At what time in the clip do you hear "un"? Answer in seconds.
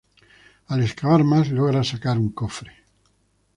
2.17-2.31